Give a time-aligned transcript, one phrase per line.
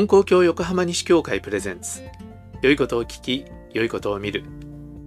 [0.00, 2.00] 金光教横浜西教会プレゼンツ。
[2.62, 4.44] 良いことを聞き良いことを見る。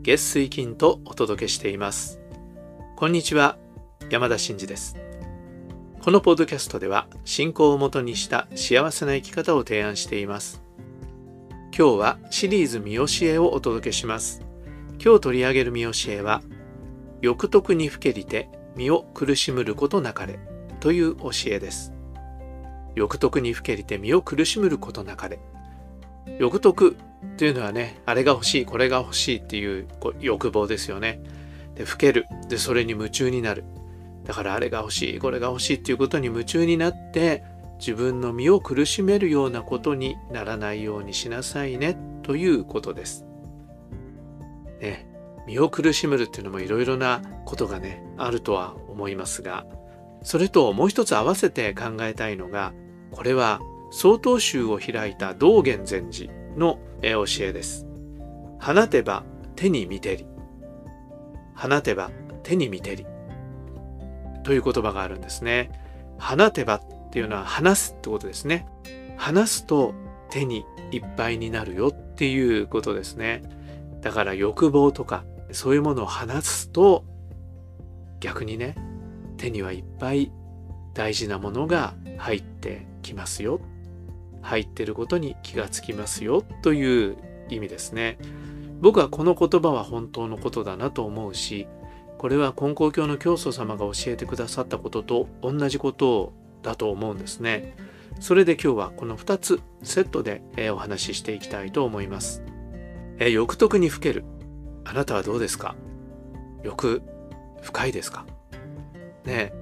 [0.04, 2.20] 月水金とお届けしています。
[2.96, 3.58] こんにちは
[4.12, 4.96] 山田真嗣です。
[6.00, 10.62] このポッドキャストでは信仰をもとにした幸せな生き方を提案しています。
[11.76, 14.46] 今日はシリーズ見教えをお届けします。
[15.04, 16.44] 今日取り上げる見教えは
[17.20, 20.38] 欲得にふけりて身を苦しむることなかれ
[20.82, 21.94] という教えです。
[22.96, 25.40] 欲得にふけりて身を苦しむることなかれ。
[26.40, 26.96] 欲得
[27.38, 29.88] というのはねあれが欲しいこれが欲しいっていう
[30.20, 31.22] 欲望ですよね。
[31.76, 32.26] でふける。
[32.50, 33.64] でそれに夢中になる。
[34.26, 37.44] だからあれが欲しいこれが欲しいっていうことに夢中になって
[37.80, 43.26] 自分の身を苦しめるようなことにならないようにしなさいねということです。
[44.80, 45.08] ね、
[45.48, 49.66] 身を苦しめるっていうのもいろいろなことがねあるとは思いますが
[50.24, 52.74] それともう一つ合わせて考えたいのが
[53.14, 57.86] これは曹洞宗を開いた道元禅師の教えです。
[58.60, 59.24] 放てば
[59.56, 60.26] 手に見てり。
[61.56, 62.10] 放てば
[62.42, 63.06] 手に見てり。
[64.44, 65.72] という言葉があるんですね。
[66.20, 68.68] 放てばっていうのは話すってことですね。
[69.18, 69.94] 話すと
[70.30, 73.44] 手にいっぱいになるよっていうことですね。
[74.02, 77.06] だから欲望とかそういうものを話すと
[78.20, 78.76] 逆にね
[79.38, 80.32] 手にはいっぱい
[80.94, 83.62] 大事なものが入ってきますよ。
[84.42, 86.42] 入ってることに気がつきますよ。
[86.64, 87.18] という
[87.50, 88.18] 意味ですね。
[88.82, 91.68] 僕はこの言葉は本当のことだなと思うし
[92.18, 97.76] これは金光教の教祖様が教えてくださったことと同じことだと思うんですね。
[98.20, 102.44] それで今日はこの2つセットでお話ししていきたいと思います。
[103.20, 104.26] 欲得にふける。
[104.86, 105.76] あなたはどうですか？
[106.64, 107.02] 欲
[107.62, 108.26] 深いですか？
[109.24, 109.54] ね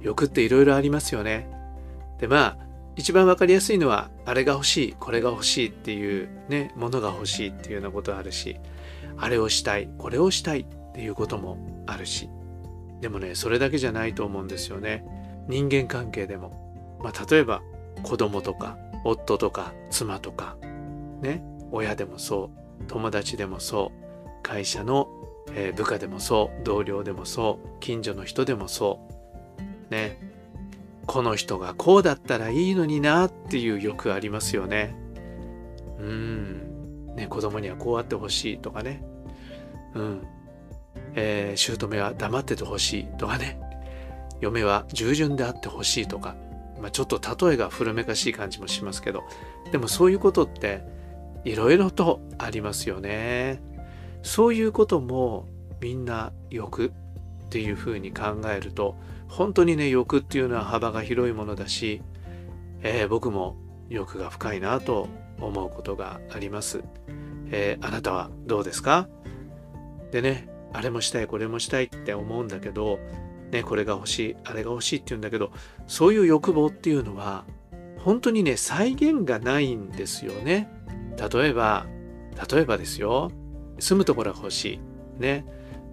[0.00, 1.50] 欲っていろいろありますよね。
[2.18, 2.67] でまあ
[2.98, 8.58] 一番わかりやすいのはあれが欲しいこれが欲しいっていうねものが欲しいっていうようなことあるし
[9.16, 12.28] あれをしたいこれをしたいっていうこともあるし。
[13.00, 15.04] でもねそれだけじゃないと思うんですよね。
[15.46, 17.62] 人間関係でも、まあ、例えば
[18.02, 20.56] 子供とか夫とか妻とか
[21.22, 22.50] ね親でもそ
[22.80, 25.08] う友達でもそう会社の、
[25.54, 29.00] えー、部下でもそう同僚でもそう近所の人でもそ
[29.88, 30.27] うね。
[31.08, 34.94] この人がこうだったらいいのになっていう欲ありますよね。
[35.98, 37.14] うん。
[37.16, 39.02] ね、子供にはこうあってほしいとかね。
[39.94, 40.26] うん。
[41.14, 43.58] えー、姑は黙っててほしいとかね。
[44.42, 46.36] 嫁は従順であってほしいとか。
[46.78, 49.24] まあ、ちょっと例えが古めかしい感じもしますけど。
[49.72, 50.84] でもそういうことって
[51.42, 53.62] いろいろとありますよね。
[54.22, 55.46] そういうことも
[55.80, 56.90] みんな欲っ
[57.48, 58.94] ていうふうに考えると
[59.28, 62.02] 本当にね欲っていうのは幅が広いものだし、
[62.82, 63.56] えー、僕も
[63.88, 65.08] 欲が深いなと
[65.40, 66.82] 思うことがあります、
[67.50, 69.08] えー、あなたはどうですか？
[70.10, 72.98] でねあれもしたいこれもしたいって思うんだけど
[73.50, 75.52] ねこれが欲しいあれが欲しいって言うんだけど
[75.86, 77.44] そういう欲望っていうのは
[77.98, 80.70] 本当にね再現がないんですよね。
[81.32, 81.86] 例えば
[82.50, 83.30] 例えばですよ。
[83.80, 84.80] 住むところが欲しい。
[85.20, 85.44] ね。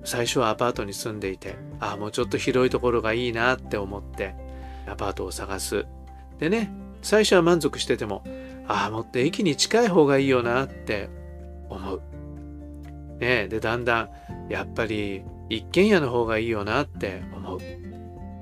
[0.05, 4.35] 最初はアパートに住んでいてああもうちょっと広いところがいいなって思って
[4.87, 5.85] アパートを探す。
[6.39, 6.71] でね
[7.01, 8.23] 最初は満足してても
[8.67, 11.09] ああもっと駅に近い方がいいよなって
[11.69, 12.01] 思う。
[13.19, 14.09] ねでだんだん
[14.49, 17.59] やっぱり一軒家の方がいいよなって思う。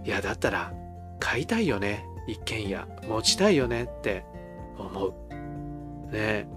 [0.06, 0.74] いやだったら
[1.20, 2.06] 買いたいよね。
[2.28, 2.88] 一軒家。
[3.08, 4.26] 持ちたいよねって
[4.78, 5.14] 思う。
[6.12, 6.48] ね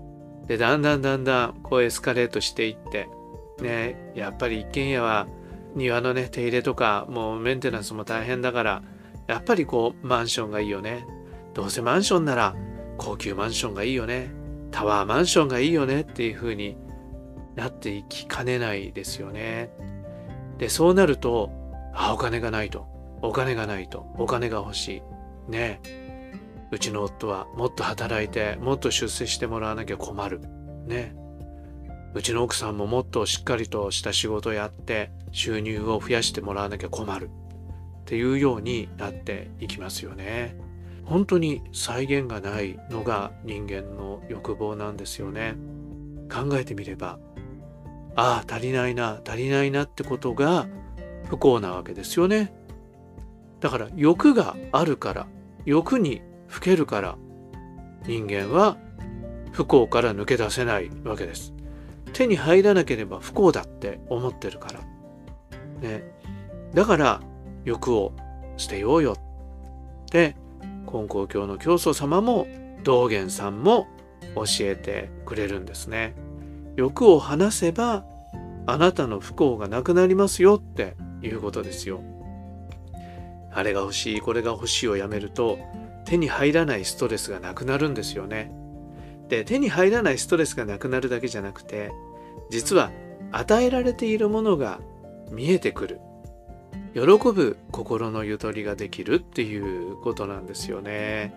[0.46, 3.08] でだんだんだんだんこうエスカレートしていって
[3.60, 5.26] ね、やっぱり一軒家は
[5.74, 8.82] 庭のね、手入れとか、もうメンテナンスも大変だから、
[9.26, 11.06] やっぱりこう、マンションがいいよね。
[11.54, 12.54] どうせマンションなら、
[12.96, 14.30] 高級マンションがいいよね。
[14.70, 16.76] タワーマンションがいいよねっていう風に
[17.54, 19.70] なっていきかねないですよね。
[20.58, 21.50] で、そうなると、
[21.94, 22.86] あ、お金がないと。
[23.22, 24.06] お金がないと。
[24.18, 25.02] お金が欲し
[25.48, 25.50] い。
[25.50, 25.80] ね。
[26.70, 30.40] うちの夫はもっと働いて、もっと出世してもらわなきゃ困る。
[30.86, 31.14] ね。
[32.16, 40.56] うちの奥さんももっとしっかりとした仕事をやって収入を増やしてもらわなきゃ困るっていうようになっていきますよね。
[41.04, 45.56] 本当に再現がないのが人間の欲望なんですよね。
[46.32, 47.18] 考えてみれば、
[48.14, 50.66] ああ、足りないな、足りないなってことが
[51.28, 52.50] 不幸なわけですよね。
[53.60, 55.26] だから欲があるから、
[55.66, 57.18] 欲にふけるから
[58.06, 58.78] 人間は
[59.52, 61.55] 不幸から抜け出せないわけです。
[62.16, 64.80] 手に入らなければ不幸だって思ってるから。
[65.86, 66.02] ね。
[66.72, 67.20] だから
[67.66, 68.14] 欲を
[68.56, 70.34] 捨てようよって
[70.86, 72.46] 金光教の教祖様も
[72.84, 73.86] 道元さんも
[74.34, 76.14] 教えてくれるんですね。
[76.76, 78.06] 欲を話せば
[78.64, 82.00] あなたの不幸がなくなりますよっていうことですよ。
[83.52, 85.58] あれが欲しいこれが欲しいをやめると
[86.06, 88.50] 手に入らないストレスがなくなるんですよね。
[89.28, 91.90] で手に入らないストレスがなくなるだけじゃなくて
[92.50, 92.90] 実は
[93.32, 94.80] 与えられているものが
[95.30, 96.00] 見えてくる
[96.94, 101.34] 喜ぶ心のゆとりができるっていうことなんですよね。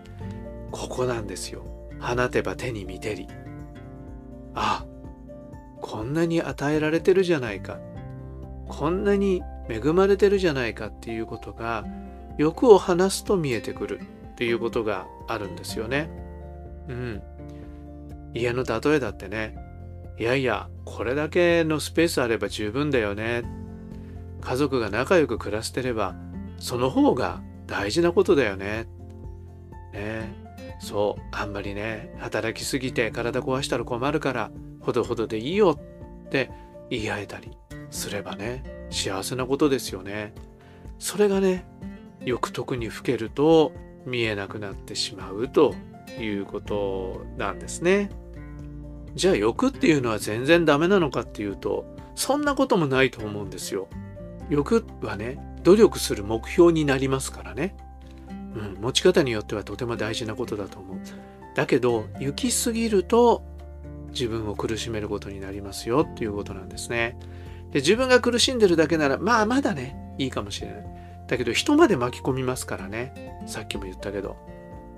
[0.70, 1.62] ここなんですよ。
[2.00, 3.28] 放てば手に見てり。
[4.54, 4.86] あ、
[5.82, 7.78] こんなに与えられてるじゃないか。
[8.68, 11.84] こんなに恵まれてるじゃないかっていうことが
[12.38, 16.08] 欲を話すと見えてくるっていうことがあるんですよね。
[16.88, 17.22] うん。
[18.34, 19.56] 家の例えだってね、
[20.18, 23.42] いやいや、これだけのスペースあれば十分だよね。
[24.40, 26.14] 家族が仲良く暮らしてれば、
[26.58, 28.86] その方が大事なことだよね。
[29.92, 30.34] ね
[30.80, 34.50] そう、あんまりね、働きすぎて体壊したら困るから、
[34.80, 35.78] ほどほどでいいよ
[36.26, 36.50] って
[36.90, 37.56] 言い合えたり
[37.90, 40.34] すればね、幸せなことですよね。
[40.98, 41.66] それがね、
[42.24, 43.72] 欲得にふけると
[44.04, 45.74] 見えなくなってしまうと
[46.24, 48.10] いうことなんですね。
[49.14, 51.84] じゃあ欲っていうのは全然ダメなのかっていうと
[52.14, 53.88] そんなこともないと思うんですよ。
[54.48, 57.76] 欲はね努力する目標になりますからね。
[58.28, 60.98] うん、持ち方によってはとても大事なことだと思う。
[61.54, 63.44] だけど行き過ぎると
[64.10, 67.18] 自分を苦しめることになりますよっていうことなんですね。
[67.72, 70.84] で自分が苦しんでるだけならまあまだねいいかもしれない。
[71.28, 73.42] だけど人まで巻き込みますからね。
[73.46, 74.36] さっきも言ったけど。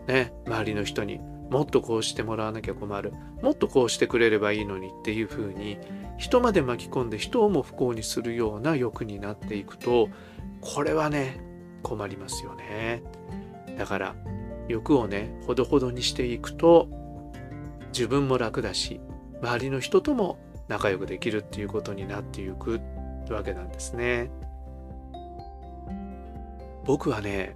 [0.07, 1.21] ね、周りの人に
[1.51, 3.13] もっとこうしてもらわなきゃ困る。
[3.43, 5.79] もっとこうしてくれればいいのにっていうふうに
[6.17, 10.09] 人まで巻き込んで人をも不幸にするような欲になっていくと
[10.61, 11.41] これはね
[11.83, 13.03] 困りますよね。
[13.77, 14.15] だから
[14.69, 16.89] 欲をねほどほどにしていくと
[17.93, 19.01] 自分も楽だし
[19.43, 20.39] 周りの人とも
[20.69, 22.81] 仲良くできるっていうことになっていく
[23.29, 24.31] わけなんですね。
[26.85, 27.55] 僕はね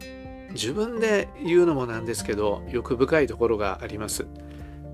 [0.52, 4.26] 自分で言うのもなんですけど欲深いところがあります。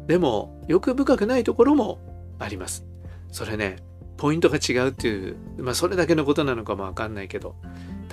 [0.06, 1.98] でも欲深くないところも
[2.38, 2.84] あります。
[3.30, 3.76] それね
[4.16, 7.56] ポイントが違うっていうまあそれだけのことなのかもわかんないけど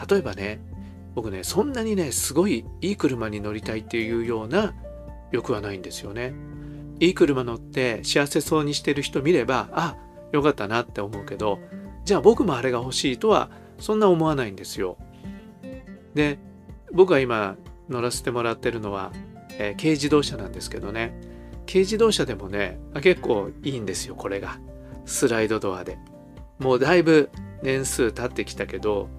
[0.10, 0.62] 例えばね
[1.16, 4.74] 僕ねそんなにねすごいいい車に乗りたいっていうような
[5.32, 6.34] 欲はないんですよね。
[7.00, 9.96] いい車乗って幸せそうにしてる人見ればあ
[10.32, 11.60] よかったなって思うけど
[12.06, 13.50] じゃあ僕もあれが欲しいとは
[13.80, 14.98] そんな思わないんですよ。
[16.14, 16.40] で
[16.94, 17.56] 僕が今
[17.90, 19.12] 乗らせてもらってるのは、
[19.52, 21.20] えー、軽自動車なんですけどね。
[21.68, 24.60] 軽自動車でもね結構いいんですよこれが。
[25.06, 25.98] スライドドアで。
[26.60, 27.30] もうだいぶ
[27.64, 29.10] 年数経ってきたけど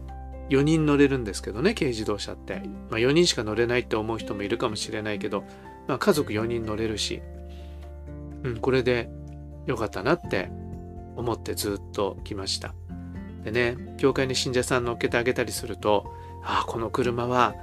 [0.50, 5.44] 4人乗れるんですけどね軽自動車って、まあ、4人しか乗れないって思う人もいるかもしれないけど、
[5.86, 7.22] まあ、家族4人乗れるし、
[8.42, 9.08] うん、これで
[9.66, 10.50] よかったなって
[11.16, 12.74] 思ってずっと来ました。
[13.44, 17.54] でね教会に信者さん乗っけてあげたりするとああこの車は、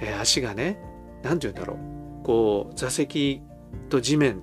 [0.00, 0.78] えー、足がね
[1.22, 2.24] 何て言うんだろう。
[2.24, 3.40] こう座席
[3.88, 4.42] と地面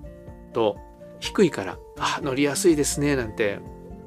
[0.53, 0.77] と
[1.19, 3.59] 低いからあ乗りやすいですねなんて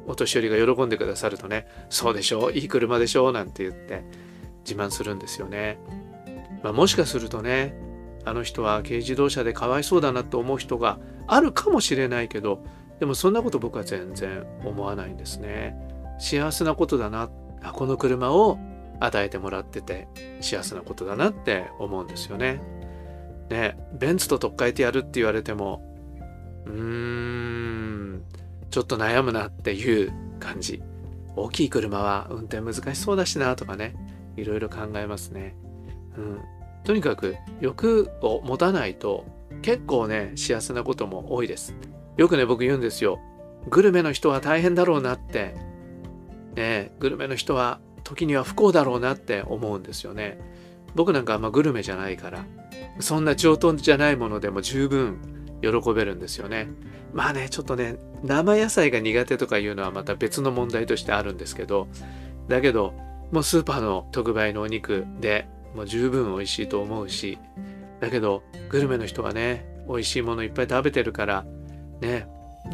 [0.07, 4.03] お年寄りが喜んでくださるとねそうでしょういい車でしょうなんて言って
[4.69, 5.79] 自慢するんですよね、
[6.63, 7.75] まあ、もしかするとね
[8.25, 12.63] あの人は軽自動車でかわいそうだなと思う人があるかもしれないけど
[12.99, 15.77] でもそんなこと僕は全然思わないんですね。
[16.19, 17.31] 幸せなことだな。
[17.73, 18.59] この車を
[19.01, 20.09] 与えてもらってて
[20.41, 22.61] 幸せなことだなって思うんですよね。
[23.51, 25.83] ねベンツと取っ替えてやるって言われても
[26.67, 28.23] うーん
[28.71, 30.83] ちょっと悩むなっていう感じ。
[31.37, 33.95] 大きい車は運転難しそうだしなとかね
[34.37, 35.57] いろいろ考えますね。
[36.17, 36.41] うん、
[36.85, 39.25] とにかく欲を持たないと
[39.63, 41.75] 結構ね幸せなことも多いです。
[42.17, 43.21] よくね僕言うんですよ。
[43.69, 45.55] グルメの人は大変だろうなって。
[46.55, 50.39] ねグルメの人は時には不幸だろうなって思うんですよね。
[50.95, 52.47] 僕なんかあんまグルメじゃないから
[52.99, 55.19] そんな上等じゃないものでも十分
[55.61, 56.69] 喜べるんですよね。
[57.13, 61.87] まあねちょっとね生野菜が苦手とかいうのはまた別の問題としてあるんですけど
[62.49, 62.95] だけど
[63.31, 67.39] もうスーパーの特売のお肉でもう十分美味しいと思うし
[68.01, 71.45] だけどグルメの人がね美味しいものいっぱい食べてるから
[72.01, 72.27] ね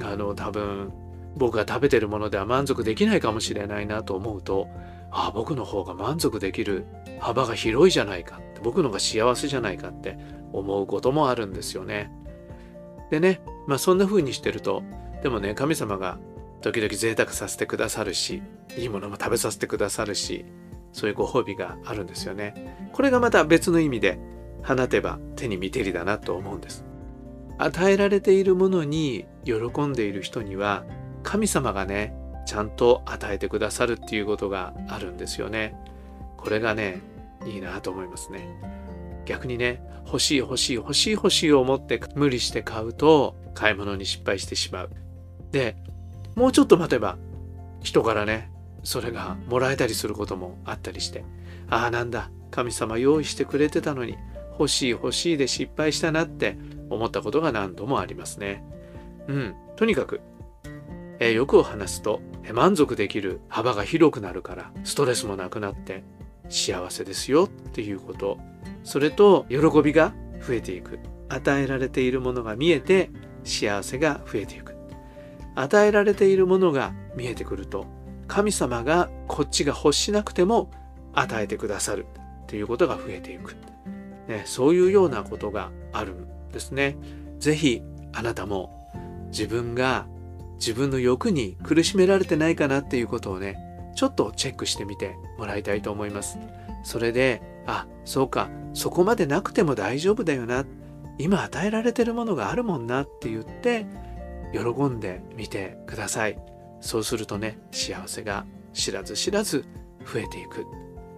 [0.03, 0.93] あの多分
[1.37, 4.69] 僕が食べてるものでは満足できないかもしれないなと思うと
[5.17, 6.87] あ僕の方が満足できる
[7.21, 10.19] 幅が広いじゃないかって僕の方が幸せじゃないかって
[10.53, 12.11] 思うこともあるんですよね。
[13.11, 14.83] でねまあそんな風にしてると
[15.23, 16.19] でもね神様が
[16.63, 18.43] 時々贅沢させてくださるし
[18.77, 20.45] いいものも食べさせてくださるし
[20.93, 22.89] そういうご褒美があるんですよね。
[22.93, 24.19] これがまた別の意味で
[24.67, 26.85] 放てば手に見てりだなと思うんです。
[27.59, 30.85] 与えられているものに喜んでいる人には
[31.23, 35.75] 神様がねちゃんと与えてくださるっていうことがあるんですよね。
[36.37, 37.01] これがね
[37.47, 38.49] いいなと思いますね。
[39.25, 44.91] 逆にね欲しい欲しい欲しい欲しいを思って無理して買うと買い物に失敗してしまう。
[45.51, 45.77] で
[46.35, 47.17] もうちょっと待てば
[47.81, 48.51] 人からね
[48.83, 51.25] それがもらえたりすることもあったりして
[51.71, 54.17] ああなんだ神様用意してくれてたのに
[54.59, 56.57] 欲しい欲しいで失敗したなって
[56.91, 58.65] 思ったことが何度もありますね。
[59.27, 60.21] うん、とにかく、
[61.19, 66.05] えー、欲を話すと、え、満足できる幅が広くなるからストレスもなくなって
[66.49, 68.39] 幸せですよっていうこと。
[68.83, 70.13] それと喜びが
[70.47, 70.99] 増えていく。
[71.29, 73.11] 与えられているものが見えて
[73.45, 74.75] 幸せが増えていく。
[75.55, 77.87] 与えられているものが見えてくると
[78.27, 80.71] 神様がこっちが欲しなくても
[81.13, 82.07] 与えてくださる
[82.43, 83.57] っていうことが増えていく、
[84.29, 86.97] ね、そういうようなことがあるんですね。
[87.39, 88.91] ぜひあなたも
[89.31, 90.07] 自分が
[90.65, 93.59] 自分の欲に苦しめられてないかなっていうことをね、
[93.95, 96.39] ちょっとチェックしてみてもらいたいと思います。
[96.85, 100.65] それで、あ、そうか、そこまでなくても大丈夫だよな。
[101.19, 103.87] 今与えられてるものがあるもんなって言って、
[104.53, 106.39] 喜んでみてください。
[106.81, 109.67] そうするとね、幸せが知らず知らず
[110.11, 110.65] 増えていく。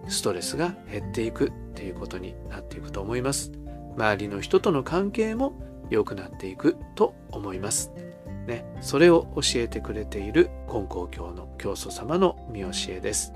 [0.09, 3.53] ストレスが減っていくっていうことになっていくと思います。
[3.95, 5.53] 周りの人との関係も
[5.89, 8.06] 良くなっていくと思います。
[8.47, 13.33] ね、それを教えてくれている金光教の教祖様の見教えです。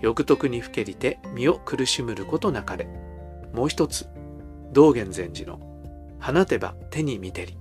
[0.00, 2.86] 欲得にふけりて身を苦しむることなかれ。
[3.54, 4.06] もう一つ、
[4.72, 5.58] 道元禅師の
[6.20, 7.56] 放てば手に見てり。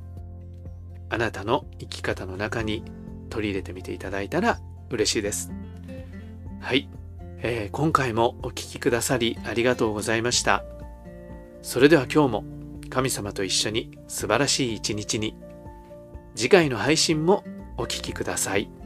[1.10, 2.84] あなたの生き方の中に
[3.30, 4.60] 取り入れてみていただいたら
[4.90, 5.52] 嬉しいです。
[6.60, 6.90] はい、
[7.40, 10.66] えー、今回もお聴きくださりありがとうございました。
[11.62, 12.44] それでは今日も
[12.90, 15.36] 神様と一緒に素晴らしい一日に
[16.36, 17.44] 次回の配信も
[17.78, 18.83] お聴きください。